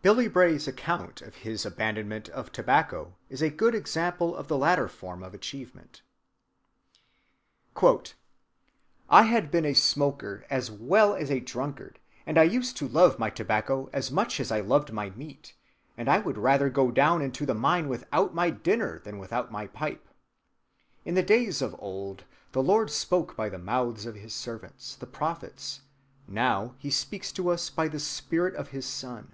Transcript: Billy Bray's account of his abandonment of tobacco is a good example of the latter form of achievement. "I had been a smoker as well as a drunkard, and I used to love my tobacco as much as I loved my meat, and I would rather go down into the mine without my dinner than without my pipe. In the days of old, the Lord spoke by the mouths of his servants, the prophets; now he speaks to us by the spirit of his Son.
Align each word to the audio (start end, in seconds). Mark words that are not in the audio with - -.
Billy 0.00 0.28
Bray's 0.28 0.68
account 0.68 1.22
of 1.22 1.34
his 1.34 1.66
abandonment 1.66 2.28
of 2.28 2.52
tobacco 2.52 3.16
is 3.28 3.42
a 3.42 3.50
good 3.50 3.74
example 3.74 4.36
of 4.36 4.46
the 4.46 4.56
latter 4.56 4.86
form 4.86 5.24
of 5.24 5.34
achievement. 5.34 6.02
"I 9.10 9.22
had 9.24 9.50
been 9.50 9.64
a 9.64 9.74
smoker 9.74 10.46
as 10.48 10.70
well 10.70 11.16
as 11.16 11.32
a 11.32 11.40
drunkard, 11.40 11.98
and 12.26 12.38
I 12.38 12.44
used 12.44 12.76
to 12.76 12.86
love 12.86 13.18
my 13.18 13.28
tobacco 13.28 13.90
as 13.92 14.12
much 14.12 14.38
as 14.38 14.52
I 14.52 14.60
loved 14.60 14.92
my 14.92 15.10
meat, 15.10 15.56
and 15.96 16.08
I 16.08 16.20
would 16.20 16.38
rather 16.38 16.70
go 16.70 16.92
down 16.92 17.20
into 17.20 17.44
the 17.44 17.52
mine 17.52 17.88
without 17.88 18.32
my 18.32 18.50
dinner 18.50 19.00
than 19.00 19.18
without 19.18 19.50
my 19.50 19.66
pipe. 19.66 20.06
In 21.04 21.16
the 21.16 21.24
days 21.24 21.60
of 21.60 21.74
old, 21.80 22.22
the 22.52 22.62
Lord 22.62 22.88
spoke 22.92 23.34
by 23.34 23.48
the 23.48 23.58
mouths 23.58 24.06
of 24.06 24.14
his 24.14 24.32
servants, 24.32 24.94
the 24.94 25.08
prophets; 25.08 25.80
now 26.28 26.76
he 26.78 26.88
speaks 26.88 27.32
to 27.32 27.48
us 27.48 27.68
by 27.68 27.88
the 27.88 27.98
spirit 27.98 28.54
of 28.54 28.68
his 28.68 28.86
Son. 28.86 29.32